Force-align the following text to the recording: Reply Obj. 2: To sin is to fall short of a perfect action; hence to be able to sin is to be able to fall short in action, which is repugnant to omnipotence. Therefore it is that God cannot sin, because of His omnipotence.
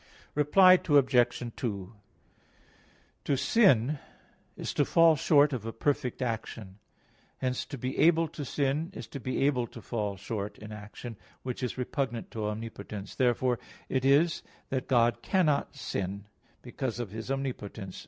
Reply 0.33 0.79
Obj. 0.83 1.53
2: 1.55 1.93
To 3.25 3.37
sin 3.37 3.99
is 4.57 4.73
to 4.73 4.83
fall 4.83 5.15
short 5.15 5.53
of 5.53 5.63
a 5.67 5.71
perfect 5.71 6.23
action; 6.23 6.79
hence 7.37 7.67
to 7.67 7.77
be 7.77 7.99
able 7.99 8.27
to 8.29 8.43
sin 8.43 8.89
is 8.95 9.05
to 9.09 9.19
be 9.19 9.43
able 9.45 9.67
to 9.67 9.79
fall 9.79 10.17
short 10.17 10.57
in 10.57 10.71
action, 10.71 11.17
which 11.43 11.61
is 11.61 11.77
repugnant 11.77 12.31
to 12.31 12.47
omnipotence. 12.47 13.13
Therefore 13.13 13.59
it 13.89 14.03
is 14.03 14.41
that 14.69 14.87
God 14.87 15.21
cannot 15.21 15.75
sin, 15.75 16.25
because 16.63 16.99
of 16.99 17.11
His 17.11 17.29
omnipotence. 17.29 17.99